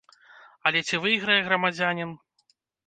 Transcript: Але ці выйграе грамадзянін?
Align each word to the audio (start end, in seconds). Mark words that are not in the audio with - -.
Але 0.69 0.81
ці 0.89 0.95
выйграе 1.05 1.39
грамадзянін? 1.51 2.19